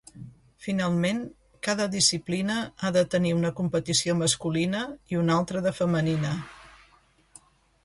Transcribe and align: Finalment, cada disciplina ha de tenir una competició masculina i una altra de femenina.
Finalment, 0.67 1.19
cada 1.67 1.85
disciplina 1.95 2.55
ha 2.87 2.91
de 2.95 3.03
tenir 3.17 3.35
una 3.41 3.53
competició 3.61 4.17
masculina 4.23 4.83
i 5.15 5.21
una 5.25 5.39
altra 5.43 5.65
de 5.69 5.77
femenina. 5.83 6.35